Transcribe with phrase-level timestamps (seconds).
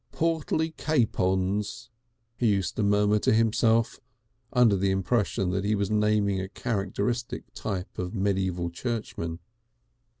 [0.11, 1.89] "Portly capóns,"
[2.35, 3.99] he used to murmur to himself,
[4.51, 9.37] under the impression that he was naming a characteristic type of medieval churchman.